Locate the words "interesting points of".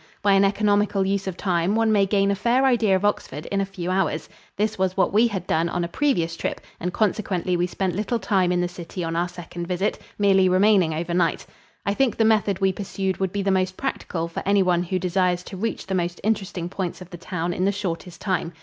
16.23-17.11